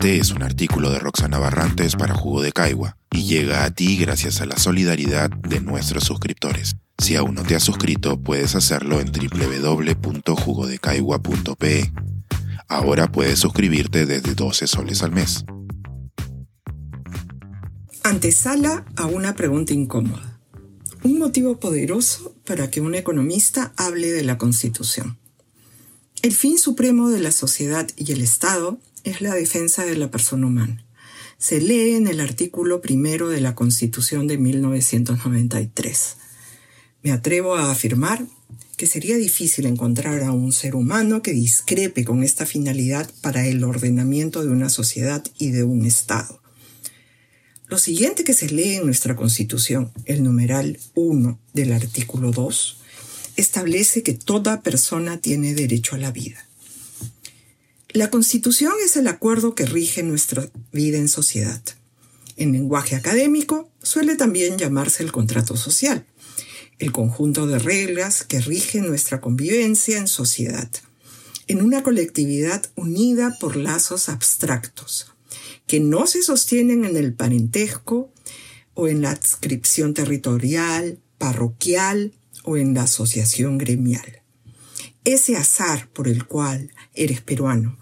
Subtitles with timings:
[0.00, 3.98] Este es un artículo de Roxana Barrantes para Jugo de Caigua y llega a ti
[3.98, 6.76] gracias a la solidaridad de nuestros suscriptores.
[6.96, 11.92] Si aún no te has suscrito, puedes hacerlo en www.jugodecaigua.pe.
[12.66, 15.44] Ahora puedes suscribirte desde 12 soles al mes.
[18.02, 20.40] Antesala a una pregunta incómoda.
[21.02, 25.18] Un motivo poderoso para que un economista hable de la Constitución.
[26.22, 30.46] El fin supremo de la sociedad y el Estado es la defensa de la persona
[30.46, 30.84] humana.
[31.38, 36.16] Se lee en el artículo primero de la Constitución de 1993.
[37.02, 38.26] Me atrevo a afirmar
[38.76, 43.64] que sería difícil encontrar a un ser humano que discrepe con esta finalidad para el
[43.64, 46.40] ordenamiento de una sociedad y de un Estado.
[47.68, 52.78] Lo siguiente que se lee en nuestra Constitución, el numeral 1 del artículo 2,
[53.36, 56.49] establece que toda persona tiene derecho a la vida.
[57.92, 61.60] La Constitución es el acuerdo que rige nuestra vida en sociedad.
[62.36, 66.06] En lenguaje académico suele también llamarse el contrato social,
[66.78, 70.70] el conjunto de reglas que rige nuestra convivencia en sociedad,
[71.48, 75.12] en una colectividad unida por lazos abstractos,
[75.66, 78.12] que no se sostienen en el parentesco
[78.74, 82.12] o en la adscripción territorial, parroquial
[82.44, 84.22] o en la asociación gremial.
[85.04, 87.79] Ese azar por el cual eres peruano,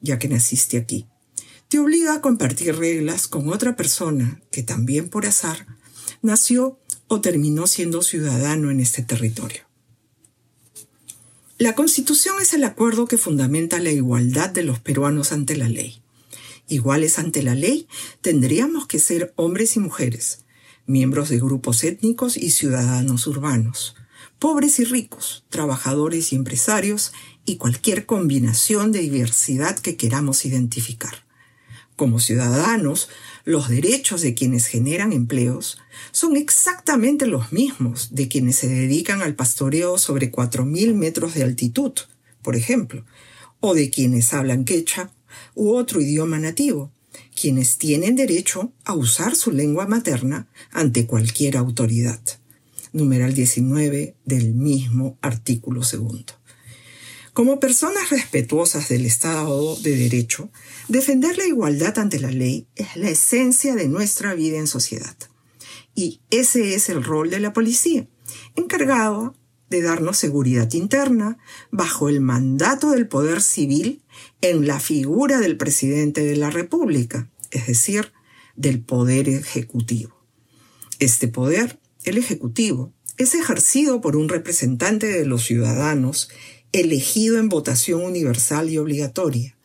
[0.00, 1.06] ya que naciste aquí,
[1.68, 5.66] te obliga a compartir reglas con otra persona que también por azar
[6.22, 9.62] nació o terminó siendo ciudadano en este territorio.
[11.58, 16.00] La Constitución es el acuerdo que fundamenta la igualdad de los peruanos ante la ley.
[16.68, 17.88] Iguales ante la ley
[18.20, 20.44] tendríamos que ser hombres y mujeres,
[20.86, 23.96] miembros de grupos étnicos y ciudadanos urbanos,
[24.38, 27.12] pobres y ricos, trabajadores y empresarios
[27.48, 31.24] y cualquier combinación de diversidad que queramos identificar.
[31.96, 33.08] Como ciudadanos,
[33.44, 35.78] los derechos de quienes generan empleos
[36.12, 41.92] son exactamente los mismos de quienes se dedican al pastoreo sobre 4.000 metros de altitud,
[42.42, 43.04] por ejemplo,
[43.60, 45.10] o de quienes hablan quecha
[45.54, 46.92] u otro idioma nativo,
[47.34, 52.20] quienes tienen derecho a usar su lengua materna ante cualquier autoridad.
[52.92, 56.37] Numeral 19 del mismo artículo segundo.
[57.38, 60.50] Como personas respetuosas del Estado de Derecho,
[60.88, 65.16] defender la igualdad ante la ley es la esencia de nuestra vida en sociedad.
[65.94, 68.08] Y ese es el rol de la policía,
[68.56, 69.36] encargado
[69.70, 71.38] de darnos seguridad interna
[71.70, 74.02] bajo el mandato del poder civil
[74.40, 78.12] en la figura del presidente de la República, es decir,
[78.56, 80.26] del poder ejecutivo.
[80.98, 86.30] Este poder, el ejecutivo, es ejercido por un representante de los ciudadanos
[86.72, 89.56] elegido en votación universal y obligatoria.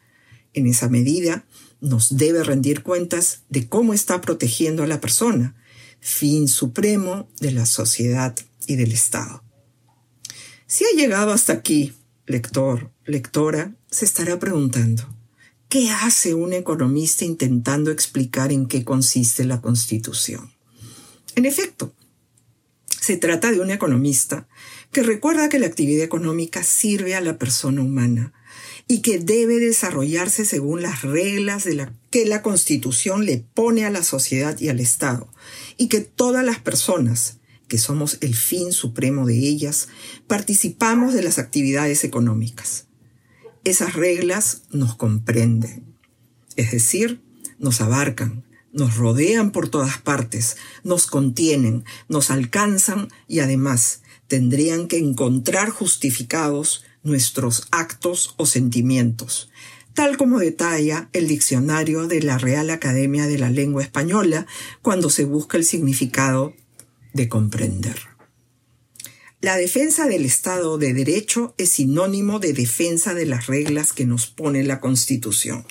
[0.54, 1.46] En esa medida,
[1.82, 5.56] nos debe rendir cuentas de cómo está protegiendo a la persona,
[6.00, 8.36] fin supremo de la sociedad
[8.68, 9.44] y del Estado.
[10.66, 11.94] Si ha llegado hasta aquí,
[12.26, 15.04] lector, lectora, se estará preguntando,
[15.70, 20.54] ¿qué hace un economista intentando explicar en qué consiste la Constitución?
[21.36, 21.94] En efecto,
[23.00, 24.48] se trata de un economista
[24.94, 28.32] que recuerda que la actividad económica sirve a la persona humana
[28.88, 33.90] y que debe desarrollarse según las reglas de la que la Constitución le pone a
[33.90, 35.28] la sociedad y al Estado,
[35.78, 39.88] y que todas las personas, que somos el fin supremo de ellas,
[40.28, 42.86] participamos de las actividades económicas.
[43.64, 45.96] Esas reglas nos comprenden,
[46.56, 47.22] es decir,
[47.58, 48.44] nos abarcan,
[48.74, 54.02] nos rodean por todas partes, nos contienen, nos alcanzan y además
[54.34, 59.52] tendrían que encontrar justificados nuestros actos o sentimientos,
[59.94, 64.48] tal como detalla el diccionario de la Real Academia de la Lengua Española
[64.82, 66.56] cuando se busca el significado
[67.14, 68.00] de comprender.
[69.40, 74.26] La defensa del Estado de Derecho es sinónimo de defensa de las reglas que nos
[74.26, 75.64] pone la Constitución.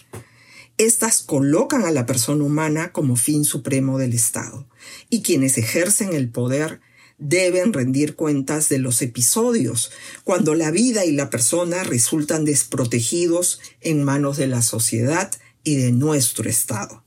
[0.78, 4.69] Estas colocan a la persona humana como fin supremo del Estado,
[5.10, 6.81] y quienes ejercen el poder
[7.22, 9.92] deben rendir cuentas de los episodios
[10.24, 15.30] cuando la vida y la persona resultan desprotegidos en manos de la sociedad
[15.62, 17.04] y de nuestro Estado.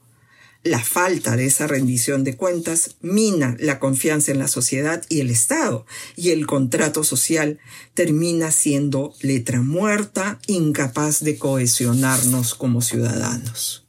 [0.63, 5.29] La falta de esa rendición de cuentas mina la confianza en la sociedad y el
[5.29, 5.85] Estado,
[6.15, 7.59] y el contrato social
[7.93, 13.85] termina siendo letra muerta, incapaz de cohesionarnos como ciudadanos.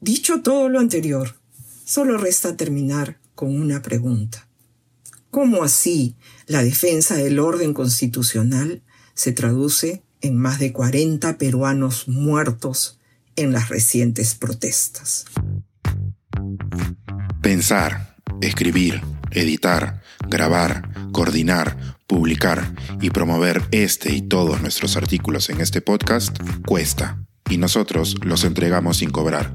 [0.00, 1.40] Dicho todo lo anterior,
[1.84, 4.47] solo resta terminar con una pregunta.
[5.30, 6.16] ¿Cómo así
[6.46, 8.82] la defensa del orden constitucional
[9.14, 12.98] se traduce en más de 40 peruanos muertos
[13.38, 15.26] en las recientes protestas.
[17.40, 25.80] Pensar, escribir, editar, grabar, coordinar, publicar y promover este y todos nuestros artículos en este
[25.80, 26.36] podcast
[26.66, 29.54] cuesta y nosotros los entregamos sin cobrar.